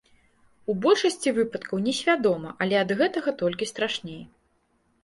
У 0.73 0.75
большасці 0.85 1.33
выпадкаў 1.35 1.83
несвядома, 1.89 2.49
але 2.65 2.75
ад 2.83 2.89
гэтага 3.05 3.39
толькі 3.45 3.73
страшней. 3.75 4.21